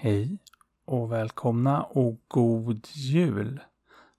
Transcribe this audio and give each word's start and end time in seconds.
Hej 0.00 0.38
och 0.84 1.12
välkomna 1.12 1.82
och 1.82 2.20
god 2.28 2.86
jul! 2.92 3.60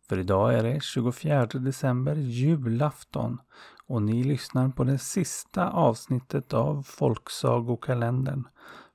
För 0.07 0.19
idag 0.19 0.53
är 0.53 0.63
det 0.63 0.83
24 0.83 1.45
december, 1.45 2.15
julafton 2.15 3.41
och 3.87 4.01
ni 4.01 4.23
lyssnar 4.23 4.69
på 4.69 4.83
det 4.83 4.97
sista 4.97 5.69
avsnittet 5.69 6.53
av 6.53 6.83
Folksagokalendern, 6.83 8.47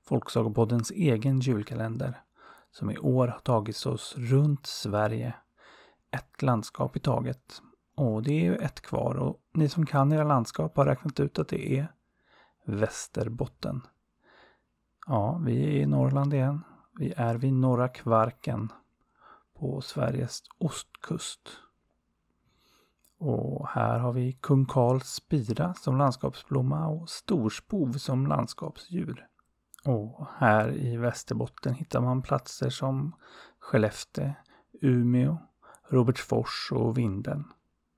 Folksagopoddens 0.09 0.91
egen 0.91 1.41
julkalender, 1.41 2.23
som 2.71 2.91
i 2.91 2.99
år 2.99 3.29
har 3.29 3.39
tagit 3.39 3.87
oss 3.87 4.15
runt 4.17 4.67
Sverige. 4.67 5.35
Ett 6.11 6.43
landskap 6.43 6.97
i 6.97 7.01
taget. 7.01 7.63
Och 7.97 8.23
det 8.23 8.33
är 8.33 8.45
ju 8.45 8.57
ett 8.57 8.81
kvar 8.81 9.15
och 9.15 9.41
ni 9.55 9.69
som 9.69 9.87
kan 9.87 10.13
era 10.13 10.25
landskap 10.25 10.77
har 10.77 10.87
räknat 10.87 11.21
ut 11.21 11.39
att 11.39 11.49
det 11.49 11.79
är 11.79 11.93
Västerbotten. 12.67 13.81
Ja, 15.07 15.41
vi 15.45 15.65
är 15.65 15.71
i 15.71 15.87
Norrland 15.87 16.35
igen. 16.35 16.61
Vi 16.99 17.15
är 17.17 17.35
vid 17.35 17.53
Norra 17.53 17.89
Kvarken 17.89 18.73
på 19.55 19.81
Sveriges 19.81 20.43
ostkust. 20.59 21.49
Och 23.19 23.69
här 23.69 23.99
har 23.99 24.13
vi 24.13 24.33
kung 24.33 24.67
Karls 24.67 25.07
spira 25.07 25.75
som 25.75 25.99
landskapsblomma 25.99 26.87
och 26.87 27.09
storspov 27.09 27.93
som 27.93 28.27
landskapsdjur. 28.27 29.27
Och 29.85 30.27
här 30.37 30.73
i 30.73 30.97
Västerbotten 30.97 31.75
hittar 31.75 32.01
man 32.01 32.23
platser 32.23 32.71
som 32.71 33.15
Skellefteå, 33.59 34.33
Umeå, 34.73 35.39
Robertsfors 35.89 36.73
och 36.73 36.99
Vindeln. 36.99 37.45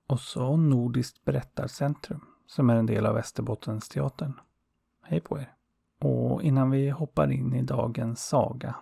Och 0.06 0.20
så 0.20 0.56
Nordiskt 0.56 1.24
berättarcentrum 1.24 2.26
som 2.46 2.70
är 2.70 2.76
en 2.76 2.86
del 2.86 3.06
av 3.06 3.14
Västerbottensteatern. 3.14 4.40
Hej 5.02 5.20
på 5.20 5.38
er! 5.38 5.55
Och 6.00 6.42
innan 6.42 6.70
vi 6.70 6.90
hoppar 6.90 7.32
in 7.32 7.54
i 7.54 7.62
dagens 7.62 8.26
saga, 8.26 8.74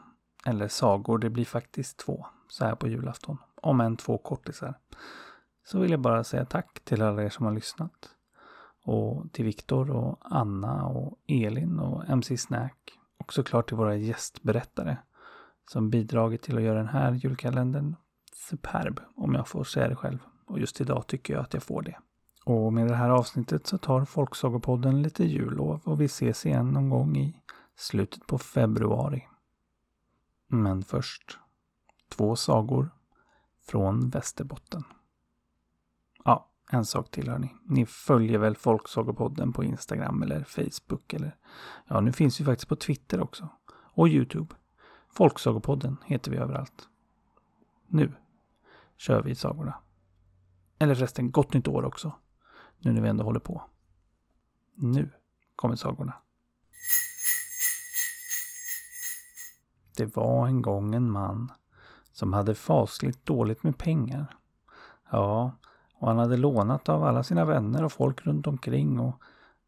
eller 0.46 0.68
sagor, 0.68 1.18
det 1.18 1.30
blir 1.30 1.44
faktiskt 1.44 1.98
två, 1.98 2.26
så 2.48 2.64
här 2.64 2.74
på 2.74 2.88
julafton, 2.88 3.38
om 3.54 3.80
än 3.80 3.96
två 3.96 4.18
kortisar, 4.18 4.74
så 5.64 5.78
vill 5.78 5.90
jag 5.90 6.00
bara 6.00 6.24
säga 6.24 6.44
tack 6.44 6.80
till 6.84 7.02
alla 7.02 7.22
er 7.22 7.28
som 7.28 7.46
har 7.46 7.52
lyssnat. 7.52 8.10
Och 8.84 9.32
till 9.32 9.44
Viktor 9.44 9.90
och 9.90 10.18
Anna 10.20 10.86
och 10.86 11.18
Elin 11.26 11.78
och 11.78 12.08
MC 12.08 12.36
Snack. 12.36 12.92
Och 13.18 13.32
såklart 13.32 13.68
till 13.68 13.76
våra 13.76 13.96
gästberättare 13.96 14.96
som 15.70 15.90
bidragit 15.90 16.42
till 16.42 16.56
att 16.56 16.62
göra 16.62 16.78
den 16.78 16.88
här 16.88 17.12
julkalendern 17.12 17.96
superb, 18.50 19.00
om 19.16 19.34
jag 19.34 19.48
får 19.48 19.64
säga 19.64 19.88
det 19.88 19.96
själv. 19.96 20.18
Och 20.46 20.58
just 20.58 20.80
idag 20.80 21.06
tycker 21.06 21.34
jag 21.34 21.42
att 21.42 21.54
jag 21.54 21.62
får 21.62 21.82
det. 21.82 21.96
Och 22.44 22.72
med 22.72 22.86
det 22.86 22.94
här 22.94 23.10
avsnittet 23.10 23.66
så 23.66 23.78
tar 23.78 24.04
Folksagopodden 24.04 25.02
lite 25.02 25.24
jullov 25.24 25.80
och 25.84 26.00
vi 26.00 26.04
ses 26.04 26.46
igen 26.46 26.70
någon 26.70 26.88
gång 26.88 27.16
i 27.16 27.36
slutet 27.76 28.26
på 28.26 28.38
februari. 28.38 29.28
Men 30.46 30.82
först, 30.82 31.38
två 32.08 32.36
sagor 32.36 32.90
från 33.66 34.10
Västerbotten. 34.10 34.84
Ja, 36.24 36.50
en 36.70 36.84
sak 36.84 37.10
till 37.10 37.28
hörni. 37.28 37.54
Ni 37.64 37.86
följer 37.86 38.38
väl 38.38 38.56
Folksagopodden 38.56 39.52
på 39.52 39.64
Instagram 39.64 40.22
eller 40.22 40.44
Facebook 40.44 41.12
eller 41.12 41.36
ja, 41.86 42.00
nu 42.00 42.12
finns 42.12 42.40
vi 42.40 42.44
faktiskt 42.44 42.68
på 42.68 42.76
Twitter 42.76 43.20
också. 43.20 43.48
Och 43.70 44.08
Youtube. 44.08 44.54
Folksagopodden 45.08 45.96
heter 46.04 46.30
vi 46.30 46.36
överallt. 46.36 46.88
Nu 47.86 48.12
kör 48.96 49.22
vi 49.22 49.34
sagorna. 49.34 49.74
Eller 50.78 50.94
förresten, 50.94 51.30
gott 51.30 51.52
nytt 51.52 51.68
år 51.68 51.84
också. 51.84 52.12
Nu 52.84 52.92
när 52.92 53.00
vi 53.00 53.08
ändå 53.08 53.24
håller 53.24 53.40
på. 53.40 53.62
Nu 54.74 55.10
kommer 55.56 55.76
sagorna. 55.76 56.14
Det 59.96 60.16
var 60.16 60.46
en 60.46 60.62
gång 60.62 60.94
en 60.94 61.10
man 61.10 61.52
som 62.12 62.32
hade 62.32 62.54
fasligt 62.54 63.26
dåligt 63.26 63.62
med 63.62 63.78
pengar. 63.78 64.36
Ja, 65.10 65.52
och 65.94 66.08
han 66.08 66.18
hade 66.18 66.36
lånat 66.36 66.88
av 66.88 67.04
alla 67.04 67.22
sina 67.22 67.44
vänner 67.44 67.84
och 67.84 67.92
folk 67.92 68.26
runt 68.26 68.46
omkring 68.46 69.00
och 69.00 69.22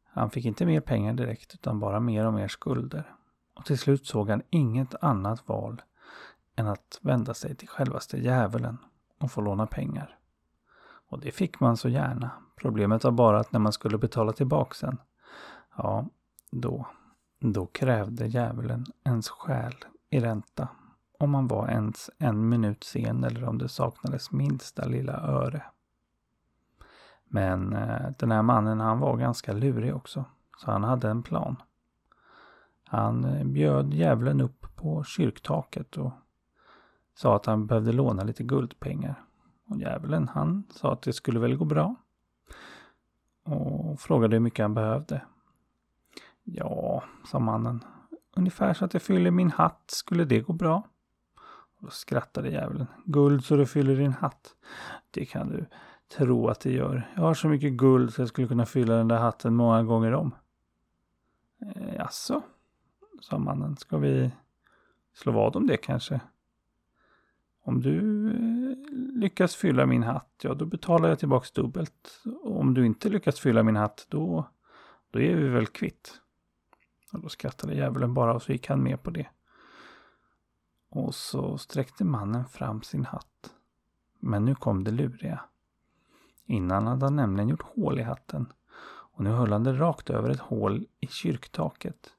han 0.05 0.31
fick 0.31 0.45
inte 0.45 0.67
mer 0.67 0.81
pengar 0.81 1.13
direkt 1.13 1.55
utan 1.55 1.81
bara 1.81 2.01
mer 2.01 2.27
och 2.27 2.35
mer 2.35 2.49
skulder. 2.49 3.15
Och 3.55 3.65
till 3.65 3.79
slut 3.79 4.07
såg 4.07 4.31
han 4.31 4.43
inget 4.51 4.95
annat 5.01 5.49
val 5.49 5.83
än 6.57 6.67
att 6.67 6.99
vända 7.03 7.35
sig 7.35 7.55
till 7.55 7.69
självaste 7.69 8.19
djävulen 8.19 8.79
och 9.19 9.33
få 9.33 9.41
låna 9.41 9.67
pengar. 9.67 10.19
Och 11.09 11.21
det 11.21 11.31
fick 11.31 11.61
man 11.61 11.77
så 11.77 11.89
gärna. 11.89 12.31
Problemet 12.57 13.05
var 13.05 13.11
bara 13.11 13.41
att 13.41 13.53
när 13.53 13.61
man 13.61 13.73
skulle 13.73 13.99
betala 13.99 14.33
tillbaka 14.33 14.75
sen, 14.75 14.99
ja, 15.77 16.07
då, 16.51 16.87
då 17.41 17.67
krävde 17.67 18.27
djävulen 18.27 18.85
ens 19.05 19.29
själ 19.29 19.75
i 20.11 20.21
ränta. 20.21 20.69
Om 21.19 21.31
man 21.31 21.47
var 21.47 21.69
ens 21.69 22.11
en 22.19 22.49
minut 22.49 22.85
sen 22.85 23.25
eller 23.25 23.45
om 23.49 23.59
det 23.59 23.69
saknades 23.69 24.33
minsta 24.33 24.85
lilla 24.85 25.13
öre. 25.13 25.63
Men 27.25 27.73
eh, 27.73 28.11
den 28.19 28.31
här 28.31 28.43
mannen 28.43 28.81
han 28.81 28.99
var 28.99 29.17
ganska 29.17 29.53
lurig 29.53 29.97
också. 29.97 30.25
Så 30.59 30.71
han 30.71 30.85
hade 30.85 31.09
en 31.11 31.23
plan. 31.23 31.57
Han 32.85 33.25
eh, 33.25 33.45
bjöd 33.45 33.95
djävulen 33.95 34.41
upp 34.41 34.67
på 34.77 35.05
kyrktaket 35.05 35.97
och 35.97 36.13
sa 37.15 37.37
att 37.37 37.47
han 37.47 37.67
behövde 37.67 37.93
låna 37.93 38.23
lite 38.23 38.43
guldpengar. 38.43 39.23
Och 39.67 39.81
djävulen 39.81 40.29
han 40.29 40.65
sa 40.71 40.93
att 40.93 41.03
det 41.03 41.13
skulle 41.13 41.41
väl 41.41 41.57
gå 41.57 41.65
bra. 41.65 41.95
Och 43.43 44.01
frågade 44.01 44.37
hur 44.37 44.41
mycket 44.41 44.65
han 44.65 44.75
behövde. 44.75 45.23
Ja, 46.45 47.03
sa 47.31 47.39
mannen. 47.39 47.85
Ungefär 48.37 48.75
så 48.75 48.85
att 48.85 48.95
jag 48.95 49.03
fyller 49.03 49.31
min 49.31 49.51
hatt. 49.51 49.85
Skulle 49.87 50.25
det 50.25 50.41
gå 50.41 50.53
bra? 50.53 50.83
Och 51.79 51.85
då 51.85 51.91
skrattade 51.91 52.49
djävulen. 52.51 52.87
Guld 53.05 53.45
så 53.45 53.57
du 53.57 53.67
fyller 53.67 53.97
din 53.97 54.13
hatt. 54.13 54.55
Det 55.11 55.25
kan 55.25 55.49
du 55.49 55.67
tro 56.17 56.49
att 56.49 56.61
det 56.61 56.73
gör. 56.73 57.11
Jag 57.15 57.23
har 57.23 57.35
så 57.35 57.49
mycket 57.49 57.73
guld 57.73 58.15
så 58.15 58.21
jag 58.23 58.29
skulle 58.29 58.49
kunna 58.49 58.67
fylla 58.67 58.95
den 58.95 59.09
där 59.09 59.19
hatten 59.19 59.55
många 59.55 59.83
gånger 59.83 60.15
om. 60.15 60.35
E 61.61 61.95
jaså? 61.97 62.43
sa 63.21 63.39
mannen. 63.39 63.77
Ska 63.77 63.99
vi 63.99 64.31
slå 65.15 65.33
vad 65.33 65.57
om 65.57 65.67
det 65.67 65.77
kanske? 65.77 66.21
Om 67.63 67.81
du 67.81 68.27
eh, 68.31 68.56
lyckas 68.97 69.57
fylla 69.57 69.87
min 69.87 70.03
hatt, 70.03 70.41
ja 70.43 70.55
då 70.55 70.65
betalar 70.65 71.09
jag 71.09 71.19
tillbaks 71.19 71.53
dubbelt. 71.53 72.23
Om 72.43 72.75
du 72.75 72.87
inte 72.87 73.09
lyckas 73.09 73.41
fylla 73.41 73.63
min 73.63 73.77
hatt, 73.77 74.07
då, 74.09 74.49
då 75.11 75.21
är 75.21 75.37
vi 75.37 75.49
väl 75.49 75.67
kvitt. 75.67 76.21
Och 77.13 77.21
då 77.21 77.29
skrattade 77.29 77.75
djävulen 77.75 78.15
bara 78.15 78.35
och 78.35 78.43
så 78.43 78.53
gick 78.53 78.69
han 78.69 78.83
med 78.83 79.03
på 79.03 79.11
det. 79.11 79.27
Och 80.89 81.15
så 81.15 81.59
sträckte 81.59 82.05
mannen 82.05 82.45
fram 82.45 82.83
sin 82.83 83.05
hatt. 83.05 83.55
Men 84.19 84.45
nu 84.45 84.55
kom 84.55 84.85
det 84.85 84.91
luriga. 84.91 85.41
Innan 86.45 86.87
hade 86.87 87.07
han 87.07 87.17
nämligen 87.17 87.49
gjort 87.49 87.63
hål 87.75 87.99
i 87.99 88.03
hatten. 88.03 88.53
Och 88.89 89.25
nu 89.25 89.31
höll 89.31 89.53
han 89.53 89.65
det 89.65 89.73
rakt 89.73 90.11
över 90.11 90.31
ett 90.31 90.41
hål 90.41 90.87
i 91.01 91.07
kyrktaket. 91.07 92.11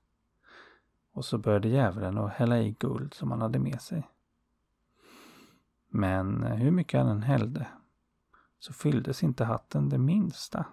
Och 1.14 1.26
så 1.26 1.38
började 1.38 1.68
djävulen 1.68 2.18
att 2.18 2.34
hälla 2.34 2.59
i 2.59 2.76
guld 2.80 3.14
som 3.14 3.32
han 3.32 3.42
hade 3.42 3.59
med 3.59 3.82
sig. 3.82 4.08
Men 5.90 6.44
eh, 6.44 6.56
hur 6.56 6.72
mycket 6.72 7.00
han 7.00 7.09
än 7.09 7.24
hällde 7.24 7.68
så 8.59 8.74
fylldes 8.74 9.24
inte 9.24 9.46
hatten 9.46 9.90
det 9.90 9.98
minsta. 9.98 10.66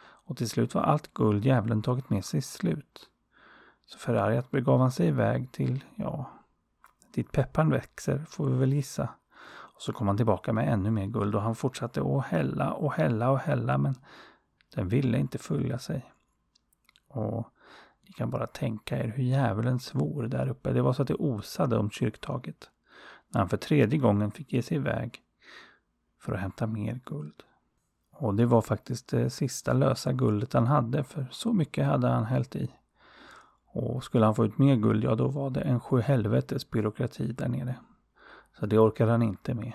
Och 0.00 0.36
till 0.36 0.48
slut 0.48 0.74
var 0.74 0.82
allt 0.82 1.14
guld 1.14 1.44
djävulen 1.44 1.82
tagit 1.82 2.10
med 2.10 2.24
sig 2.24 2.42
slut. 2.42 3.08
Så 3.86 3.98
förargat 3.98 4.50
begav 4.50 4.80
han 4.80 4.92
sig 4.92 5.06
iväg 5.06 5.52
till, 5.52 5.84
ja, 5.94 6.30
dit 7.14 7.32
pepparn 7.32 7.70
växer 7.70 8.24
får 8.28 8.46
vi 8.46 8.58
väl 8.58 8.72
gissa. 8.72 9.08
Och 9.44 9.82
så 9.82 9.92
kom 9.92 10.06
han 10.06 10.16
tillbaka 10.16 10.52
med 10.52 10.72
ännu 10.72 10.90
mer 10.90 11.06
guld 11.06 11.34
och 11.34 11.42
han 11.42 11.54
fortsatte 11.54 12.02
att 12.02 12.24
hälla 12.24 12.72
och 12.72 12.92
hälla 12.92 13.30
och 13.30 13.38
hälla 13.38 13.78
men 13.78 13.94
den 14.74 14.88
ville 14.88 15.18
inte 15.18 15.38
följa 15.38 15.78
sig. 15.78 16.12
Och 17.08 17.48
ni 18.02 18.12
kan 18.12 18.30
bara 18.30 18.46
tänka 18.46 18.98
er 18.98 19.08
hur 19.08 19.24
djävulen 19.24 19.80
svor 19.80 20.22
där 20.22 20.48
uppe. 20.48 20.72
Det 20.72 20.82
var 20.82 20.92
så 20.92 21.02
att 21.02 21.08
det 21.08 21.14
osade 21.14 21.78
om 21.78 21.90
kyrktaget 21.90 22.70
när 23.32 23.40
han 23.40 23.48
för 23.48 23.56
tredje 23.56 23.98
gången 23.98 24.30
fick 24.30 24.52
ge 24.52 24.62
sig 24.62 24.76
iväg 24.76 25.22
för 26.20 26.32
att 26.32 26.40
hämta 26.40 26.66
mer 26.66 27.00
guld. 27.04 27.42
Och 28.10 28.34
det 28.34 28.46
var 28.46 28.62
faktiskt 28.62 29.08
det 29.08 29.30
sista 29.30 29.72
lösa 29.72 30.12
guldet 30.12 30.52
han 30.52 30.66
hade 30.66 31.04
för 31.04 31.26
så 31.30 31.52
mycket 31.52 31.86
hade 31.86 32.08
han 32.08 32.24
hällt 32.24 32.56
i. 32.56 32.70
Och 33.66 34.04
skulle 34.04 34.24
han 34.24 34.34
få 34.34 34.44
ut 34.44 34.58
mer 34.58 34.76
guld, 34.76 35.04
ja 35.04 35.14
då 35.14 35.28
var 35.28 35.50
det 35.50 35.60
en 35.60 35.80
sjuhelvetes 35.80 36.70
byråkrati 36.70 37.32
där 37.32 37.48
nere. 37.48 37.76
Så 38.58 38.66
det 38.66 38.78
orkade 38.78 39.10
han 39.10 39.22
inte 39.22 39.54
med. 39.54 39.72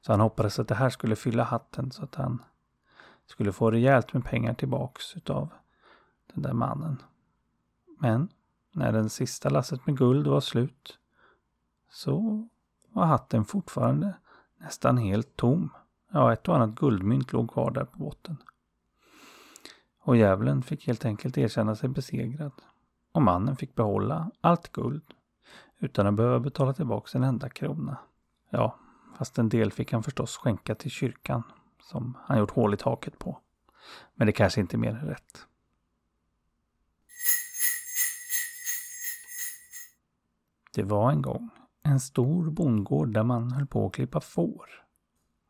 Så 0.00 0.12
han 0.12 0.20
hoppades 0.20 0.58
att 0.58 0.68
det 0.68 0.74
här 0.74 0.90
skulle 0.90 1.16
fylla 1.16 1.44
hatten 1.44 1.90
så 1.90 2.04
att 2.04 2.14
han 2.14 2.42
skulle 3.26 3.52
få 3.52 3.70
rejält 3.70 4.12
med 4.12 4.24
pengar 4.24 4.54
tillbaks 4.54 5.16
utav 5.16 5.48
den 6.34 6.42
där 6.42 6.52
mannen. 6.52 7.02
Men 7.98 8.28
när 8.72 8.92
den 8.92 9.10
sista 9.10 9.48
lasset 9.48 9.86
med 9.86 9.98
guld 9.98 10.26
var 10.26 10.40
slut 10.40 10.98
så 11.94 12.48
var 12.88 13.04
hatten 13.04 13.44
fortfarande 13.44 14.14
nästan 14.58 14.98
helt 14.98 15.36
tom. 15.36 15.70
Ja, 16.12 16.32
ett 16.32 16.48
och 16.48 16.56
annat 16.56 16.74
guldmynt 16.74 17.32
låg 17.32 17.50
kvar 17.50 17.70
där 17.70 17.84
på 17.84 17.98
botten. 17.98 18.36
Och 20.00 20.16
djävulen 20.16 20.62
fick 20.62 20.86
helt 20.86 21.04
enkelt 21.04 21.38
erkänna 21.38 21.76
sig 21.76 21.88
besegrad. 21.88 22.52
Och 23.12 23.22
mannen 23.22 23.56
fick 23.56 23.74
behålla 23.74 24.30
allt 24.40 24.72
guld. 24.72 25.14
utan 25.78 26.06
att 26.06 26.14
behöva 26.14 26.40
betala 26.40 26.72
tillbaka 26.72 27.18
en 27.18 27.24
enda 27.24 27.48
krona. 27.48 27.98
Ja, 28.50 28.78
fast 29.18 29.38
en 29.38 29.48
del 29.48 29.72
fick 29.72 29.92
han 29.92 30.02
förstås 30.02 30.36
skänka 30.36 30.74
till 30.74 30.90
kyrkan 30.90 31.42
som 31.82 32.18
han 32.20 32.38
gjort 32.38 32.50
hål 32.50 32.74
i 32.74 32.76
taket 32.76 33.18
på. 33.18 33.38
Men 34.14 34.26
det 34.26 34.32
kanske 34.32 34.60
inte 34.60 34.76
är 34.76 34.78
mer 34.78 34.94
än 34.94 35.06
rätt. 35.06 35.46
Det 40.74 40.82
var 40.82 41.10
en 41.10 41.22
gång 41.22 41.50
en 41.84 42.00
stor 42.00 42.50
bondgård 42.50 43.14
där 43.14 43.22
man 43.22 43.52
höll 43.52 43.66
på 43.66 43.86
att 43.86 43.92
klippa 43.92 44.20
får. 44.20 44.66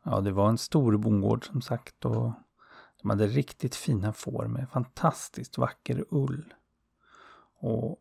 Ja, 0.03 0.21
det 0.21 0.31
var 0.31 0.49
en 0.49 0.57
stor 0.57 0.97
bondgård 0.97 1.45
som 1.45 1.61
sagt 1.61 2.05
och 2.05 2.31
de 3.01 3.09
hade 3.09 3.27
riktigt 3.27 3.75
fina 3.75 4.13
får 4.13 4.47
med 4.47 4.69
fantastiskt 4.69 5.57
vacker 5.57 6.05
ull. 6.09 6.53
Och 7.59 7.99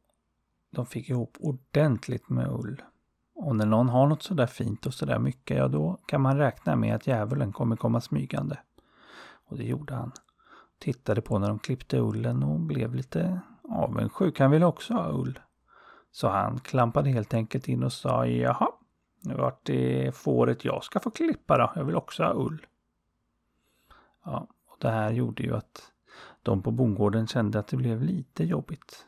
de 0.71 0.87
fick 0.87 1.11
ihop 1.11 1.37
ordentligt 1.41 2.29
med 2.29 2.53
ull. 2.53 2.83
Och 3.35 3.57
när 3.57 3.67
någon 3.67 3.89
har 3.89 4.07
något 4.07 4.23
sådär 4.23 4.47
fint 4.47 4.87
och 4.87 4.95
sådär 4.95 5.19
mycket, 5.19 5.57
ja 5.57 5.69
då 5.69 5.99
kan 6.07 6.21
man 6.21 6.39
räkna 6.39 6.77
med 6.77 6.95
att 6.95 7.07
djävulen 7.07 7.53
kommer 7.53 7.77
komma 7.77 8.01
smygande. 8.01 8.59
Och 9.47 9.57
det 9.57 9.65
gjorde 9.65 9.95
han. 9.95 10.13
Tittade 10.79 11.21
på 11.21 11.39
när 11.39 11.49
de 11.49 11.59
klippte 11.59 11.99
ullen 11.99 12.43
och 12.43 12.61
blev 12.61 12.95
lite 12.95 13.41
avundsjuk. 13.63 14.41
Han 14.41 14.51
ville 14.51 14.67
också 14.67 14.95
ha 14.95 15.13
ull. 15.13 15.39
Så 16.15 16.29
han 16.29 16.61
klampade 16.61 17.11
helt 17.11 17.35
enkelt 17.35 17.69
in 17.69 17.83
och 17.83 17.93
sa 17.93 18.27
jaha, 18.27 18.69
nu 19.23 19.35
vart 19.35 19.67
det 19.67 20.17
fåret 20.17 20.65
jag 20.65 20.85
ska 20.85 21.01
få 21.01 21.11
klippa 21.11 21.59
då. 21.59 21.73
Jag 21.75 21.85
vill 21.85 21.97
också 21.97 22.23
ha 22.23 22.35
ull. 22.35 22.67
Ja, 24.25 24.47
och 24.67 24.77
det 24.81 24.91
här 24.91 25.13
gjorde 25.13 25.43
ju 25.43 25.57
att 25.57 25.93
de 26.43 26.63
på 26.63 26.71
bondgården 26.71 27.27
kände 27.27 27.59
att 27.59 27.67
det 27.67 27.77
blev 27.77 28.03
lite 28.03 28.45
jobbigt. 28.45 29.07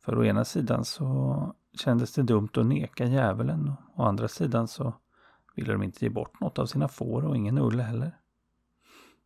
För 0.00 0.18
å 0.18 0.24
ena 0.24 0.44
sidan 0.44 0.84
så 0.84 1.54
kändes 1.74 2.14
det 2.14 2.22
dumt 2.22 2.48
att 2.56 2.66
neka 2.66 3.04
djävulen 3.04 3.72
å 3.94 4.02
andra 4.02 4.28
sidan 4.28 4.68
så 4.68 4.94
ville 5.54 5.72
de 5.72 5.82
inte 5.82 6.04
ge 6.04 6.10
bort 6.10 6.40
något 6.40 6.58
av 6.58 6.66
sina 6.66 6.88
får 6.88 7.24
och 7.24 7.36
ingen 7.36 7.58
ull 7.58 7.80
heller. 7.80 8.18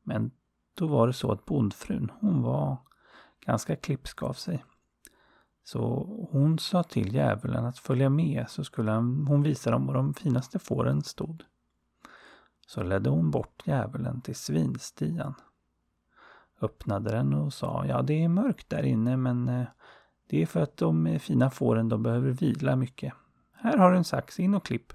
Men 0.02 0.30
då 0.74 0.86
var 0.86 1.06
det 1.06 1.12
så 1.12 1.32
att 1.32 1.44
bondfrun, 1.44 2.12
hon 2.20 2.42
var 2.42 2.76
ganska 3.46 3.76
klipsk 3.76 4.22
av 4.22 4.32
sig. 4.32 4.64
Så 5.66 6.06
hon 6.30 6.58
sa 6.58 6.82
till 6.82 7.14
djävulen 7.14 7.64
att 7.64 7.78
följa 7.78 8.10
med 8.10 8.44
så 8.48 8.64
skulle 8.64 8.92
hon 8.92 9.42
visa 9.42 9.70
dem 9.70 9.86
var 9.86 9.94
de 9.94 10.14
finaste 10.14 10.58
fåren 10.58 11.02
stod. 11.02 11.44
Så 12.66 12.82
ledde 12.82 13.10
hon 13.10 13.30
bort 13.30 13.62
djävulen 13.66 14.20
till 14.20 14.34
svinstian. 14.34 15.34
Öppnade 16.60 17.10
den 17.10 17.34
och 17.34 17.52
sa, 17.52 17.86
ja 17.86 18.02
det 18.02 18.24
är 18.24 18.28
mörkt 18.28 18.70
där 18.70 18.82
inne 18.82 19.16
men 19.16 19.48
eh, 19.48 19.66
det 20.26 20.42
är 20.42 20.46
för 20.46 20.60
att 20.60 20.76
de 20.76 21.18
fina 21.18 21.50
fåren 21.50 21.88
de 21.88 22.02
behöver 22.02 22.30
vila 22.30 22.76
mycket. 22.76 23.14
Här 23.52 23.78
har 23.78 23.90
du 23.90 23.96
en 23.96 24.04
sax, 24.04 24.40
in 24.40 24.54
och 24.54 24.66
klipp. 24.66 24.92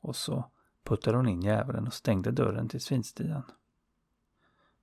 Och 0.00 0.16
så 0.16 0.44
puttade 0.84 1.16
hon 1.16 1.28
in 1.28 1.42
djävulen 1.42 1.86
och 1.86 1.94
stängde 1.94 2.30
dörren 2.30 2.68
till 2.68 2.80
svinstian. 2.80 3.42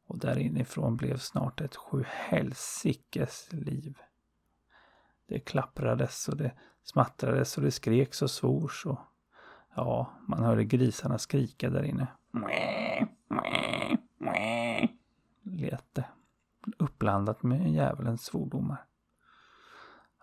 Och 0.08 0.20
där 0.20 0.38
inifrån 0.38 0.98
blev 0.98 1.18
snart 1.18 1.62
ett 1.62 1.76
sjuhelsikes 1.76 3.48
liv. 3.52 3.98
Det 5.28 5.40
klapprades 5.40 6.28
och 6.28 6.38
det 6.38 6.52
smattrades 6.84 7.58
och 7.58 7.64
det 7.64 7.72
skreks 7.72 8.22
och 8.22 8.32
svors 8.32 8.86
och 8.86 9.00
ja, 9.76 10.14
man 10.28 10.44
hörde 10.44 10.64
grisarna 10.64 11.18
skrika 11.18 11.70
där 11.70 11.84
inne. 11.84 12.08
Lät 15.44 15.94
det. 15.94 16.06
Uppblandat 16.78 17.44
med 17.44 17.72
djävulens 17.72 18.26
svordomar. 18.26 18.86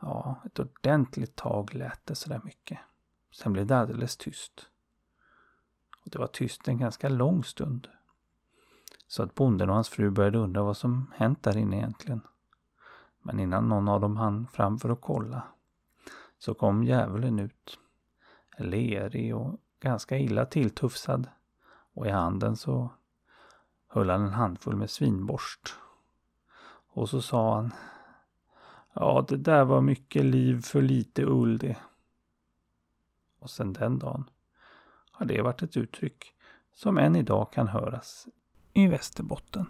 Ja, 0.01 0.43
ett 0.45 0.59
ordentligt 0.59 1.37
tag 1.37 1.75
lät 1.75 2.07
det 2.07 2.15
sådär 2.15 2.41
mycket. 2.45 2.79
Sen 3.33 3.53
blev 3.53 3.67
det 3.67 3.79
alldeles 3.79 4.17
tyst. 4.17 4.69
Och 6.05 6.11
det 6.11 6.19
var 6.19 6.27
tyst 6.27 6.69
en 6.69 6.79
ganska 6.79 7.09
lång 7.09 7.45
stund. 7.45 7.89
Så 9.07 9.23
att 9.23 9.35
bonden 9.35 9.69
och 9.69 9.75
hans 9.75 9.89
fru 9.89 10.11
började 10.11 10.39
undra 10.39 10.63
vad 10.63 10.77
som 10.77 11.13
hänt 11.17 11.43
där 11.43 11.57
inne 11.57 11.77
egentligen. 11.77 12.21
Men 13.23 13.41
innan 13.41 13.69
någon 13.69 13.89
av 13.89 14.01
dem 14.01 14.17
hann 14.17 14.47
fram 14.47 14.79
för 14.79 14.91
att 14.91 15.01
kolla 15.01 15.43
så 16.39 16.55
kom 16.55 16.85
djävulen 16.85 17.39
ut. 17.39 17.79
Lerig 18.59 19.37
och 19.37 19.61
ganska 19.81 20.19
illa 20.19 20.47
tilltufsad. 20.47 21.29
Och 21.95 22.07
i 22.07 22.11
handen 22.11 22.57
så 22.57 22.91
höll 23.89 24.11
han 24.11 24.23
en 24.23 24.33
handfull 24.33 24.77
med 24.77 24.91
svinborst. 24.91 25.75
Och 26.95 27.09
så 27.09 27.23
sa 27.23 27.55
han 27.55 27.73
Ja, 28.95 29.25
det 29.29 29.37
där 29.37 29.65
var 29.65 29.81
mycket 29.81 30.25
liv 30.25 30.63
för 30.63 30.83
lite 30.83 31.25
ull 31.25 31.59
det. 31.59 31.77
Och 33.39 33.51
sen 33.51 33.73
den 33.73 33.99
dagen 33.99 34.31
har 35.13 35.27
det 35.27 35.43
varit 35.43 35.63
ett 35.63 35.77
uttryck 35.77 36.35
som 36.75 36.99
än 36.99 37.17
idag 37.17 37.53
kan 37.53 37.69
höras 37.69 38.27
i 38.73 38.87
Västerbotten. 38.87 39.67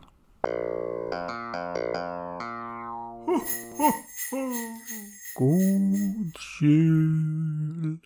God 5.34 6.32
jul! 6.36 7.98